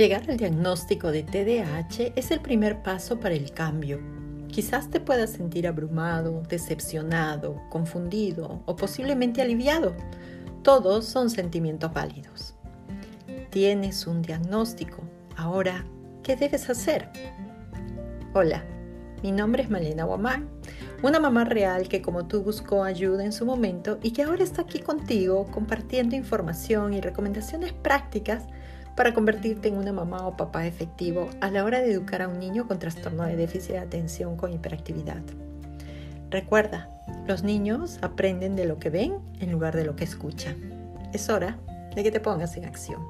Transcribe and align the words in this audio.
Llegar 0.00 0.30
al 0.30 0.38
diagnóstico 0.38 1.12
de 1.12 1.22
TDAH 1.24 2.14
es 2.16 2.30
el 2.30 2.40
primer 2.40 2.82
paso 2.82 3.20
para 3.20 3.34
el 3.34 3.52
cambio. 3.52 4.00
Quizás 4.48 4.88
te 4.88 4.98
puedas 4.98 5.28
sentir 5.28 5.68
abrumado, 5.68 6.42
decepcionado, 6.48 7.60
confundido 7.68 8.62
o 8.64 8.76
posiblemente 8.76 9.42
aliviado. 9.42 9.94
Todos 10.62 11.04
son 11.04 11.28
sentimientos 11.28 11.92
válidos. 11.92 12.54
Tienes 13.50 14.06
un 14.06 14.22
diagnóstico. 14.22 15.02
Ahora, 15.36 15.84
¿qué 16.22 16.34
debes 16.34 16.70
hacer? 16.70 17.10
Hola, 18.32 18.64
mi 19.22 19.32
nombre 19.32 19.64
es 19.64 19.68
Malena 19.68 20.04
Guamán, 20.04 20.48
una 21.02 21.20
mamá 21.20 21.44
real 21.44 21.88
que 21.88 22.00
como 22.00 22.26
tú 22.26 22.42
buscó 22.42 22.84
ayuda 22.84 23.22
en 23.22 23.34
su 23.34 23.44
momento 23.44 23.98
y 24.02 24.12
que 24.12 24.22
ahora 24.22 24.44
está 24.44 24.62
aquí 24.62 24.78
contigo 24.78 25.46
compartiendo 25.50 26.16
información 26.16 26.94
y 26.94 27.02
recomendaciones 27.02 27.74
prácticas 27.74 28.44
para 28.96 29.14
convertirte 29.14 29.68
en 29.68 29.76
una 29.76 29.92
mamá 29.92 30.26
o 30.26 30.36
papá 30.36 30.66
efectivo 30.66 31.28
a 31.40 31.50
la 31.50 31.64
hora 31.64 31.80
de 31.80 31.92
educar 31.92 32.22
a 32.22 32.28
un 32.28 32.38
niño 32.38 32.66
con 32.66 32.78
trastorno 32.78 33.24
de 33.24 33.36
déficit 33.36 33.72
de 33.72 33.78
atención 33.78 34.36
con 34.36 34.52
hiperactividad. 34.52 35.22
Recuerda, 36.30 36.88
los 37.26 37.42
niños 37.42 37.98
aprenden 38.02 38.56
de 38.56 38.66
lo 38.66 38.78
que 38.78 38.90
ven 38.90 39.18
en 39.40 39.50
lugar 39.50 39.74
de 39.74 39.84
lo 39.84 39.96
que 39.96 40.04
escuchan. 40.04 40.56
Es 41.12 41.28
hora 41.28 41.58
de 41.94 42.02
que 42.02 42.10
te 42.10 42.20
pongas 42.20 42.56
en 42.56 42.64
acción. 42.64 43.02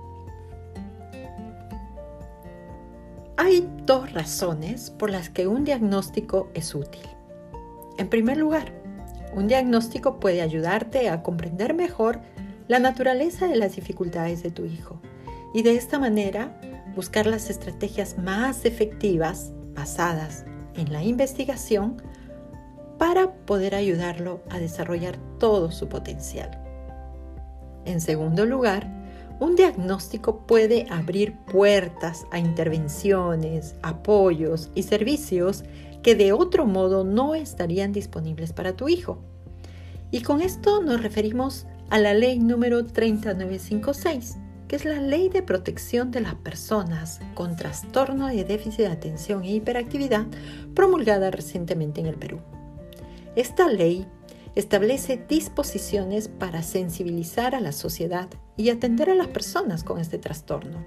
Hay 3.37 3.69
dos 3.87 4.13
razones 4.13 4.91
por 4.91 5.11
las 5.11 5.31
que 5.31 5.47
un 5.47 5.65
diagnóstico 5.65 6.51
es 6.55 6.75
útil. 6.75 7.07
En 7.99 8.09
primer 8.09 8.37
lugar, 8.37 8.73
un 9.35 9.49
diagnóstico 9.49 10.21
puede 10.21 10.43
ayudarte 10.43 11.09
a 11.09 11.23
comprender 11.23 11.75
mejor 11.75 12.21
la 12.69 12.79
naturaleza 12.79 13.49
de 13.49 13.57
las 13.57 13.77
dificultades 13.77 14.43
de 14.43 14.51
tu 14.51 14.65
hijo 14.65 15.01
y 15.53 15.63
de 15.63 15.75
esta 15.75 15.99
manera 15.99 16.61
buscar 16.95 17.27
las 17.27 17.51
estrategias 17.51 18.19
más 18.19 18.65
efectivas 18.65 19.53
basadas 19.75 20.45
en 20.75 20.93
la 20.93 21.03
investigación 21.03 22.03
para 22.99 23.33
poder 23.47 23.75
ayudarlo 23.75 24.43
a 24.51 24.59
desarrollar 24.59 25.19
todo 25.39 25.71
su 25.71 25.89
potencial. 25.89 26.51
En 27.85 28.01
segundo 28.01 28.45
lugar, 28.45 28.87
un 29.41 29.57
diagnóstico 29.57 30.47
puede 30.47 30.87
abrir 30.91 31.35
puertas 31.47 32.27
a 32.31 32.39
intervenciones, 32.39 33.75
apoyos 33.83 34.71
y 34.75 34.83
servicios 34.83 35.65
que 36.03 36.15
de 36.15 36.33
otro 36.33 36.67
modo 36.67 37.05
no 37.05 37.35
estarían 37.35 37.93
disponibles 37.93 38.53
para 38.53 38.77
tu 38.77 38.89
hijo. 38.89 39.19
Y 40.11 40.23
con 40.23 40.43
esto 40.43 40.83
nos 40.83 41.03
referimos 41.03 41.67
a 41.89 41.99
la 41.99 42.13
ley 42.13 42.39
número 42.39 42.85
3956 42.85 44.37
que 44.71 44.77
es 44.77 44.85
la 44.85 45.01
Ley 45.01 45.29
de 45.29 45.43
Protección 45.43 46.13
de 46.13 46.21
las 46.21 46.37
Personas 46.37 47.19
con 47.35 47.57
Trastorno 47.57 48.29
de 48.29 48.45
Déficit 48.45 48.83
de 48.83 48.87
Atención 48.87 49.43
e 49.43 49.55
Hiperactividad, 49.55 50.29
promulgada 50.77 51.33
recientemente 51.33 52.01
en 52.01 52.07
el 52.07 52.15
Perú. 52.15 52.39
Esta 53.35 53.67
ley 53.67 54.07
establece 54.55 55.25
disposiciones 55.29 56.29
para 56.29 56.63
sensibilizar 56.63 57.57
a 57.57 57.61
la 57.61 57.73
sociedad 57.73 58.29
y 58.57 58.71
atender 58.71 59.11
a 59.11 59.17
las 59.17 59.27
personas 59.27 59.83
con 59.83 59.99
este 59.99 60.19
trastorno. 60.19 60.85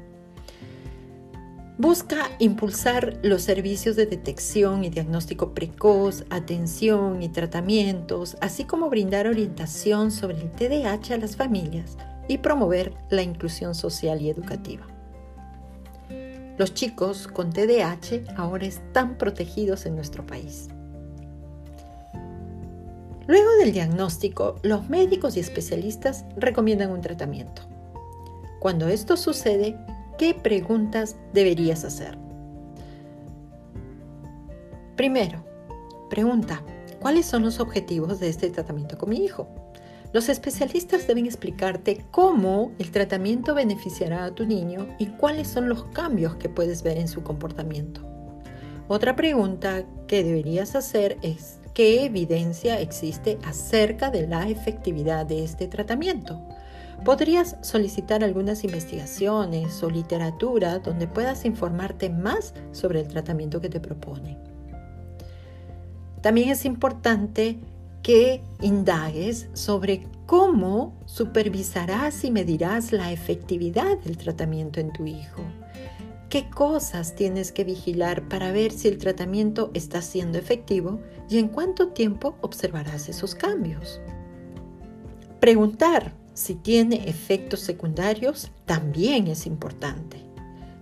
Busca 1.78 2.30
impulsar 2.40 3.20
los 3.22 3.42
servicios 3.42 3.98
de 3.98 4.06
detección 4.06 4.86
y 4.86 4.92
diagnóstico 4.92 5.54
precoz, 5.54 6.24
atención 6.30 7.22
y 7.22 7.28
tratamientos, 7.28 8.38
así 8.40 8.64
como 8.64 8.90
brindar 8.90 9.28
orientación 9.28 10.10
sobre 10.10 10.38
el 10.38 10.52
TDAH 10.52 11.16
a 11.16 11.18
las 11.18 11.36
familias 11.36 11.98
y 12.28 12.40
promover 12.40 12.94
la 13.10 13.22
inclusión 13.22 13.76
social 13.76 14.22
y 14.22 14.30
educativa. 14.30 14.88
Los 16.58 16.74
chicos 16.74 17.28
con 17.28 17.52
TDAH 17.52 18.36
ahora 18.38 18.66
están 18.66 19.18
protegidos 19.18 19.86
en 19.86 19.96
nuestro 19.96 20.26
país. 20.26 20.70
Luego 23.26 23.50
del 23.60 23.72
diagnóstico, 23.72 24.56
los 24.64 24.90
médicos 24.90 25.38
y 25.38 25.40
especialistas 25.40 26.26
recomiendan 26.36 26.92
un 26.92 27.02
tratamiento. 27.02 27.64
Cuando 28.60 28.88
esto 28.88 29.18
sucede, 29.18 29.78
¿qué 30.18 30.34
preguntas 30.34 31.16
deberías 31.34 31.86
hacer? 31.86 32.18
Primero, 34.96 35.44
pregunta, 36.10 36.62
¿cuáles 37.00 37.26
son 37.26 37.44
los 37.44 37.60
objetivos 37.60 38.20
de 38.20 38.30
este 38.30 38.50
tratamiento 38.50 38.98
con 38.98 39.10
mi 39.10 39.18
hijo? 39.18 39.48
Los 40.14 40.30
especialistas 40.30 41.08
deben 41.08 41.26
explicarte 41.26 42.06
cómo 42.12 42.72
el 42.78 42.92
tratamiento 42.92 43.56
beneficiará 43.56 44.26
a 44.26 44.36
tu 44.36 44.46
niño 44.46 44.88
y 45.00 45.08
cuáles 45.08 45.48
son 45.48 45.68
los 45.68 45.86
cambios 45.86 46.36
que 46.36 46.50
puedes 46.50 46.84
ver 46.84 47.00
en 47.00 47.08
su 47.08 47.24
comportamiento. 47.24 48.02
Otra 48.88 49.16
pregunta 49.16 49.84
que 50.06 50.24
deberías 50.24 50.76
hacer 50.76 51.18
es 51.24 51.60
¿qué 51.74 52.06
evidencia 52.06 52.80
existe 52.80 53.40
acerca 53.44 54.12
de 54.12 54.28
la 54.28 54.48
efectividad 54.48 55.26
de 55.26 55.44
este 55.44 55.68
tratamiento? 55.68 56.40
Podrías 57.04 57.58
solicitar 57.62 58.24
algunas 58.24 58.64
investigaciones 58.64 59.82
o 59.82 59.90
literatura 59.90 60.78
donde 60.78 61.08
puedas 61.08 61.44
informarte 61.44 62.12
más 62.12 62.54
sobre 62.72 63.00
el 63.00 63.08
tratamiento 63.08 63.60
que 63.60 63.70
te 63.70 63.80
propone. 63.80 64.38
También 66.22 66.50
es 66.50 66.66
importante 66.66 67.60
que 68.04 68.44
indagues 68.62 69.48
sobre 69.54 70.06
cómo 70.26 70.94
supervisarás 71.06 72.24
y 72.26 72.32
medirás 72.32 72.92
la 72.92 73.12
efectividad 73.12 73.98
del 74.00 74.18
tratamiento 74.18 74.80
en 74.80 74.92
tu 74.92 75.06
hijo. 75.06 75.42
¿Qué 76.30 76.50
cosas 76.50 77.16
tienes 77.16 77.52
que 77.52 77.64
vigilar 77.64 78.28
para 78.28 78.52
ver 78.52 78.72
si 78.72 78.88
el 78.88 78.98
tratamiento 78.98 79.72
está 79.74 80.02
siendo 80.02 80.38
efectivo 80.38 81.00
y 81.30 81.38
en 81.38 81.48
cuánto 81.48 81.90
tiempo 81.90 82.36
observarás 82.42 83.08
esos 83.08 83.36
cambios? 83.36 84.02
Preguntar 85.40 86.12
si 86.34 86.56
tiene 86.56 87.08
efectos 87.08 87.62
secundarios 87.62 88.52
también 88.66 89.28
es 89.28 89.46
importante. 89.46 90.33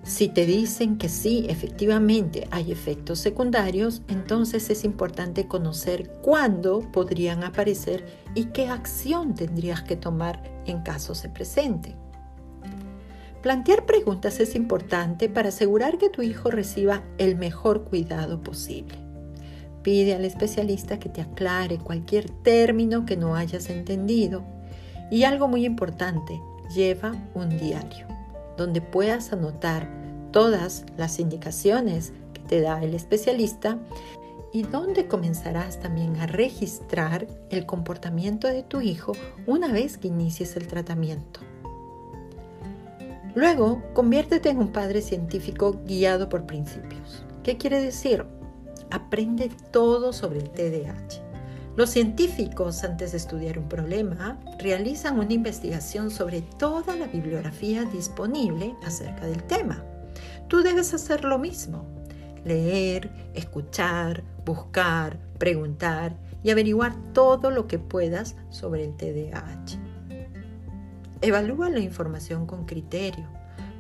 Si 0.03 0.29
te 0.29 0.47
dicen 0.47 0.97
que 0.97 1.09
sí, 1.09 1.45
efectivamente 1.47 2.47
hay 2.49 2.71
efectos 2.71 3.19
secundarios, 3.19 4.01
entonces 4.07 4.69
es 4.71 4.83
importante 4.83 5.47
conocer 5.47 6.09
cuándo 6.23 6.79
podrían 6.91 7.43
aparecer 7.43 8.05
y 8.33 8.45
qué 8.45 8.67
acción 8.67 9.35
tendrías 9.35 9.83
que 9.83 9.95
tomar 9.95 10.41
en 10.65 10.81
caso 10.81 11.13
se 11.13 11.29
presente. 11.29 11.95
Plantear 13.43 13.85
preguntas 13.85 14.39
es 14.39 14.55
importante 14.55 15.29
para 15.29 15.49
asegurar 15.49 15.99
que 15.99 16.09
tu 16.09 16.23
hijo 16.23 16.49
reciba 16.49 17.03
el 17.19 17.35
mejor 17.35 17.83
cuidado 17.83 18.41
posible. 18.41 18.97
Pide 19.83 20.15
al 20.15 20.25
especialista 20.25 20.99
que 20.99 21.09
te 21.09 21.21
aclare 21.21 21.77
cualquier 21.77 22.29
término 22.29 23.05
que 23.05 23.17
no 23.17 23.35
hayas 23.35 23.69
entendido. 23.69 24.43
Y 25.09 25.23
algo 25.23 25.47
muy 25.47 25.65
importante, 25.65 26.39
lleva 26.73 27.13
un 27.33 27.57
diario 27.57 28.10
donde 28.61 28.79
puedas 28.79 29.33
anotar 29.33 29.89
todas 30.31 30.85
las 30.95 31.19
indicaciones 31.19 32.13
que 32.33 32.41
te 32.41 32.61
da 32.61 32.83
el 32.83 32.93
especialista 32.93 33.79
y 34.53 34.63
donde 34.63 35.07
comenzarás 35.07 35.79
también 35.79 36.17
a 36.17 36.27
registrar 36.27 37.27
el 37.49 37.65
comportamiento 37.65 38.47
de 38.47 38.63
tu 38.63 38.81
hijo 38.81 39.13
una 39.47 39.71
vez 39.71 39.97
que 39.97 40.09
inicies 40.09 40.55
el 40.55 40.67
tratamiento. 40.67 41.39
Luego, 43.33 43.81
conviértete 43.93 44.49
en 44.49 44.59
un 44.59 44.71
padre 44.71 45.01
científico 45.01 45.81
guiado 45.85 46.29
por 46.29 46.45
principios. 46.45 47.23
¿Qué 47.43 47.57
quiere 47.57 47.81
decir? 47.81 48.25
Aprende 48.91 49.49
todo 49.71 50.13
sobre 50.13 50.39
el 50.39 50.49
TDAH 50.51 51.30
los 51.77 51.89
científicos, 51.89 52.83
antes 52.83 53.11
de 53.11 53.17
estudiar 53.17 53.57
un 53.57 53.69
problema, 53.69 54.37
realizan 54.59 55.17
una 55.17 55.31
investigación 55.31 56.11
sobre 56.11 56.41
toda 56.41 56.97
la 56.97 57.07
bibliografía 57.07 57.85
disponible 57.85 58.75
acerca 58.85 59.25
del 59.25 59.41
tema. 59.43 59.81
Tú 60.49 60.63
debes 60.63 60.93
hacer 60.93 61.23
lo 61.23 61.39
mismo. 61.39 61.85
Leer, 62.43 63.09
escuchar, 63.33 64.23
buscar, 64.45 65.17
preguntar 65.37 66.17
y 66.43 66.49
averiguar 66.49 66.93
todo 67.13 67.51
lo 67.51 67.67
que 67.67 67.79
puedas 67.79 68.35
sobre 68.49 68.83
el 68.83 68.97
TDAH. 68.97 69.79
Evalúa 71.21 71.69
la 71.69 71.79
información 71.79 72.47
con 72.47 72.65
criterio. 72.65 73.29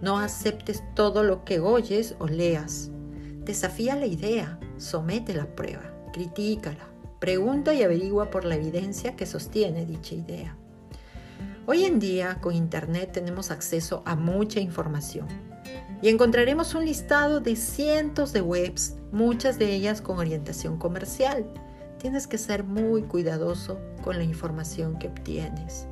No 0.01 0.17
aceptes 0.17 0.81
todo 0.95 1.23
lo 1.23 1.43
que 1.43 1.59
oyes 1.59 2.15
o 2.19 2.27
leas. 2.27 2.89
Desafía 3.43 3.95
la 3.95 4.05
idea, 4.05 4.59
somete 4.77 5.33
la 5.33 5.47
prueba, 5.47 5.83
critícala, 6.13 6.87
Pregunta 7.21 7.75
y 7.75 7.83
averigua 7.83 8.31
por 8.31 8.45
la 8.45 8.55
evidencia 8.55 9.15
que 9.15 9.27
sostiene 9.27 9.85
dicha 9.85 10.15
idea. 10.15 10.57
Hoy 11.67 11.83
en 11.83 11.99
día 11.99 12.39
con 12.41 12.55
Internet 12.55 13.11
tenemos 13.11 13.51
acceso 13.51 14.01
a 14.07 14.15
mucha 14.15 14.59
información 14.59 15.27
y 16.01 16.09
encontraremos 16.09 16.73
un 16.73 16.83
listado 16.83 17.39
de 17.39 17.55
cientos 17.55 18.33
de 18.33 18.41
webs, 18.41 18.95
muchas 19.11 19.59
de 19.59 19.71
ellas 19.71 20.01
con 20.01 20.17
orientación 20.17 20.79
comercial. 20.79 21.45
Tienes 21.99 22.25
que 22.25 22.39
ser 22.39 22.63
muy 22.63 23.03
cuidadoso 23.03 23.77
con 24.03 24.17
la 24.17 24.23
información 24.23 24.97
que 24.97 25.09
obtienes. 25.09 25.85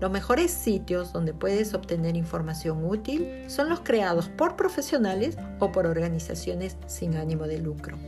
Los 0.00 0.12
mejores 0.12 0.52
sitios 0.52 1.12
donde 1.12 1.34
puedes 1.34 1.74
obtener 1.74 2.16
información 2.16 2.84
útil 2.84 3.42
son 3.48 3.70
los 3.70 3.80
creados 3.80 4.28
por 4.28 4.54
profesionales 4.54 5.36
o 5.58 5.72
por 5.72 5.84
organizaciones 5.84 6.76
sin 6.86 7.16
ánimo 7.16 7.48
de 7.48 7.58
lucro. 7.58 7.98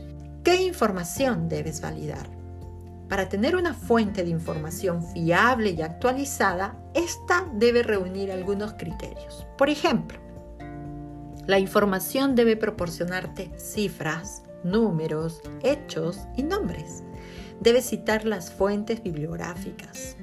¿Qué 0.45 0.63
información 0.63 1.49
debes 1.49 1.81
validar? 1.81 2.38
Para 3.09 3.27
tener 3.27 3.55
una 3.55 3.73
fuente 3.73 4.23
de 4.23 4.29
información 4.29 5.03
fiable 5.03 5.71
y 5.71 5.81
actualizada, 5.81 6.77
esta 6.93 7.49
debe 7.53 7.81
reunir 7.81 8.31
algunos 8.31 8.73
criterios. 8.73 9.47
Por 9.57 9.69
ejemplo, 9.69 10.19
la 11.47 11.57
información 11.57 12.35
debe 12.35 12.55
proporcionarte 12.55 13.51
cifras, 13.57 14.43
números, 14.63 15.41
hechos 15.63 16.19
y 16.37 16.43
nombres. 16.43 17.03
Debe 17.59 17.81
citar 17.81 18.25
las 18.25 18.51
fuentes 18.51 19.01
bibliográficas. 19.01 20.15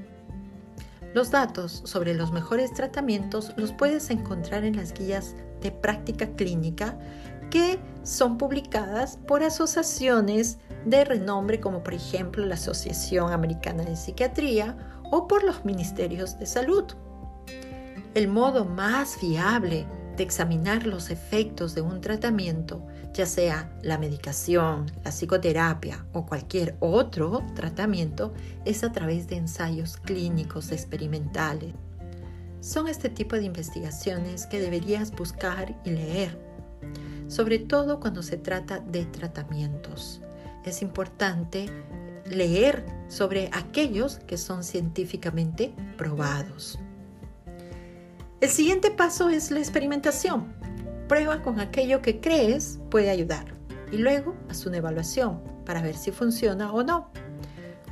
Los 1.13 1.33
datos 1.33 1.83
sobre 1.85 2.15
los 2.15 2.31
mejores 2.31 2.73
tratamientos 2.73 3.53
los 3.57 3.73
puedes 3.73 4.11
encontrar 4.11 4.63
en 4.63 4.77
las 4.77 4.95
guías 4.95 5.35
de 5.61 5.73
práctica 5.73 6.29
clínica 6.37 6.97
que 7.51 7.81
son 8.05 8.39
publicadas 8.39 9.19
por 9.27 9.43
asociaciones 9.43 10.59
de 10.87 11.05
renombre 11.05 11.61
como 11.61 11.83
por 11.83 11.95
ejemplo 11.95 12.47
la 12.47 12.55
Asociación 12.55 13.33
Americana 13.33 13.83
de 13.83 13.97
Psiquiatría 13.97 14.77
o 15.11 15.27
por 15.27 15.45
los 15.45 15.65
ministerios 15.65 16.39
de 16.39 16.47
salud. 16.47 16.85
El 18.15 18.29
modo 18.29 18.65
más 18.65 19.17
fiable 19.17 19.85
de 20.17 20.23
examinar 20.23 20.87
los 20.87 21.11
efectos 21.11 21.75
de 21.75 21.83
un 21.83 22.01
tratamiento, 22.01 22.87
ya 23.13 23.27
sea 23.27 23.71
la 23.83 23.99
medicación, 23.99 24.87
la 25.05 25.11
psicoterapia 25.11 26.07
o 26.13 26.25
cualquier 26.25 26.77
otro 26.81 27.43
tratamiento, 27.55 28.33
es 28.65 28.85
a 28.85 28.93
través 28.93 29.29
de 29.29 29.37
ensayos 29.37 29.99
clínicos 29.99 30.73
experimentales. 30.73 31.75
Son 32.61 32.89
este 32.89 33.11
tipo 33.11 33.37
de 33.37 33.45
investigaciones 33.45 34.47
que 34.47 34.61
deberías 34.61 35.11
buscar 35.11 35.79
y 35.85 35.91
leer, 35.91 36.39
sobre 37.29 37.59
todo 37.59 38.01
cuando 38.01 38.23
se 38.23 38.39
trata 38.39 38.79
de 38.79 39.05
tratamientos. 39.05 40.23
Es 40.67 40.83
importante 40.83 41.67
leer 42.29 42.85
sobre 43.07 43.49
aquellos 43.53 44.19
que 44.27 44.37
son 44.37 44.65
científicamente 44.65 45.73
probados. 45.97 46.77
El 48.41 48.49
siguiente 48.49 48.91
paso 48.91 49.29
es 49.29 49.53
la 49.53 49.61
experimentación. 49.61 50.53
Prueba 51.09 51.41
con 51.43 51.61
aquello 51.61 52.03
que 52.03 52.21
crees 52.21 52.81
puede 52.91 53.11
ayudar 53.11 53.55
y 53.93 53.99
luego 53.99 54.35
haz 54.51 54.67
una 54.67 54.79
evaluación 54.79 55.41
para 55.65 55.83
ver 55.83 55.97
si 55.97 56.11
funciona 56.11 56.73
o 56.73 56.83
no. 56.83 57.11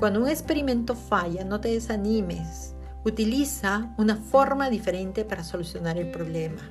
Cuando 0.01 0.21
un 0.21 0.29
experimento 0.29 0.97
falla, 0.97 1.45
no 1.45 1.61
te 1.61 1.69
desanimes. 1.69 2.75
Utiliza 3.05 3.95
una 3.99 4.17
forma 4.17 4.69
diferente 4.69 5.25
para 5.25 5.45
solucionar 5.45 5.97
el 5.97 6.11
problema. 6.11 6.69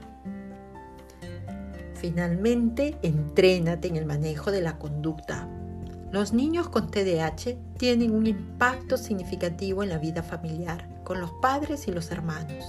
Finalmente, 1.95 2.97
entrénate 3.01 3.87
en 3.87 3.95
el 3.95 4.05
manejo 4.05 4.51
de 4.51 4.59
la 4.59 4.77
conducta. 4.77 5.47
Los 6.13 6.31
niños 6.31 6.69
con 6.69 6.91
TDAH 6.91 7.57
tienen 7.79 8.13
un 8.13 8.27
impacto 8.27 8.97
significativo 8.97 9.81
en 9.81 9.89
la 9.89 9.97
vida 9.97 10.21
familiar, 10.21 10.87
con 11.03 11.19
los 11.19 11.31
padres 11.41 11.87
y 11.87 11.91
los 11.91 12.11
hermanos. 12.11 12.63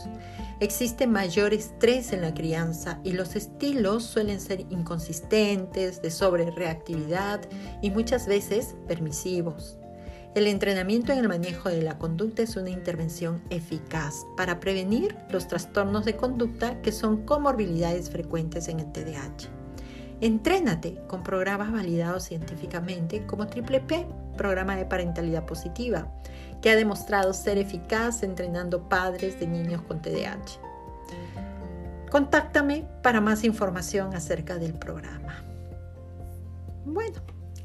Existe 0.60 1.06
mayor 1.06 1.52
estrés 1.52 2.14
en 2.14 2.22
la 2.22 2.32
crianza 2.32 3.00
y 3.04 3.12
los 3.12 3.36
estilos 3.36 4.02
suelen 4.02 4.40
ser 4.40 4.60
inconsistentes, 4.70 6.00
de 6.00 6.10
sobrereactividad 6.10 7.42
y 7.82 7.90
muchas 7.90 8.26
veces 8.26 8.76
permisivos. 8.88 9.76
El 10.34 10.46
entrenamiento 10.46 11.12
en 11.12 11.18
el 11.18 11.28
manejo 11.28 11.68
de 11.68 11.82
la 11.82 11.98
conducta 11.98 12.40
es 12.40 12.56
una 12.56 12.70
intervención 12.70 13.42
eficaz 13.50 14.24
para 14.38 14.58
prevenir 14.58 15.18
los 15.28 15.48
trastornos 15.48 16.06
de 16.06 16.16
conducta 16.16 16.80
que 16.80 16.92
son 16.92 17.26
comorbilidades 17.26 18.08
frecuentes 18.08 18.68
en 18.68 18.80
el 18.80 18.90
TDAH. 18.90 19.63
Entrénate 20.20 21.02
con 21.06 21.22
programas 21.22 21.72
validados 21.72 22.24
científicamente 22.24 23.26
como 23.26 23.46
Triple 23.46 23.80
P, 23.80 24.06
programa 24.36 24.76
de 24.76 24.84
parentalidad 24.84 25.44
positiva, 25.44 26.12
que 26.62 26.70
ha 26.70 26.76
demostrado 26.76 27.32
ser 27.32 27.58
eficaz 27.58 28.22
entrenando 28.22 28.88
padres 28.88 29.38
de 29.38 29.46
niños 29.46 29.82
con 29.82 30.00
TDAH. 30.00 30.60
Contáctame 32.10 32.86
para 33.02 33.20
más 33.20 33.44
información 33.44 34.14
acerca 34.14 34.56
del 34.56 34.74
programa. 34.74 35.42
Bueno, 36.84 37.20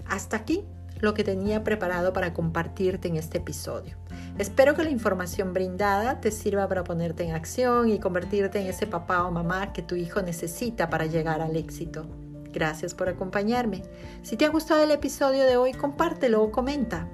hasta 0.07 0.37
aquí 0.37 0.65
lo 0.99 1.13
que 1.13 1.23
tenía 1.23 1.63
preparado 1.63 2.13
para 2.13 2.33
compartirte 2.33 3.07
en 3.07 3.15
este 3.15 3.37
episodio. 3.37 3.95
Espero 4.37 4.75
que 4.75 4.83
la 4.83 4.89
información 4.89 5.53
brindada 5.53 6.19
te 6.19 6.31
sirva 6.31 6.67
para 6.67 6.83
ponerte 6.83 7.23
en 7.23 7.35
acción 7.35 7.89
y 7.89 7.99
convertirte 7.99 8.59
en 8.59 8.67
ese 8.67 8.87
papá 8.87 9.23
o 9.23 9.31
mamá 9.31 9.71
que 9.71 9.81
tu 9.81 9.95
hijo 9.95 10.21
necesita 10.21 10.89
para 10.89 11.05
llegar 11.05 11.41
al 11.41 11.55
éxito. 11.55 12.07
Gracias 12.51 12.93
por 12.93 13.09
acompañarme. 13.09 13.83
Si 14.21 14.37
te 14.37 14.45
ha 14.45 14.49
gustado 14.49 14.83
el 14.83 14.91
episodio 14.91 15.45
de 15.45 15.57
hoy, 15.57 15.73
compártelo 15.73 16.41
o 16.41 16.51
comenta. 16.51 17.07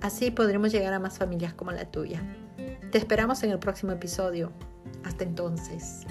Así 0.00 0.30
podremos 0.30 0.70
llegar 0.72 0.92
a 0.92 0.98
más 0.98 1.18
familias 1.18 1.54
como 1.54 1.72
la 1.72 1.90
tuya. 1.90 2.22
Te 2.90 2.98
esperamos 2.98 3.42
en 3.42 3.50
el 3.50 3.58
próximo 3.58 3.92
episodio. 3.92 4.52
Hasta 5.04 5.24
entonces. 5.24 6.04